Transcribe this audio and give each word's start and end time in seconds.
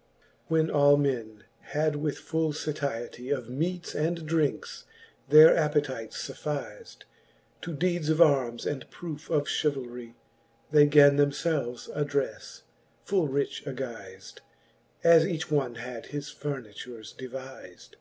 IV. 0.00 0.44
When 0.50 0.70
all 0.70 0.96
men 0.96 1.44
had 1.60 1.96
with 1.96 2.16
full 2.16 2.52
fatistie 2.54 3.36
Of 3.36 3.50
meates 3.50 3.94
and 3.94 4.26
drinkes 4.26 4.84
their 5.28 5.54
appetites 5.54 6.26
fuffiz'd. 6.26 7.04
To 7.60 7.74
deedes 7.76 8.08
of 8.08 8.18
armes 8.22 8.64
and 8.64 8.90
proofe 8.90 9.28
of 9.28 9.46
chevahis 9.46 10.14
They 10.70 10.86
gan 10.86 11.18
themfelves 11.18 11.92
addrefle, 11.94 12.62
full 13.04 13.28
rich 13.28 13.62
aguizM, 13.66 14.38
As 15.04 15.26
each 15.26 15.50
one 15.50 15.74
had 15.74 16.06
his 16.06 16.30
furnitures 16.30 17.12
deviz'd. 17.18 17.96